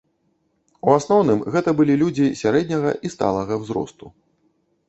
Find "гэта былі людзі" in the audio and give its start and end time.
1.55-2.25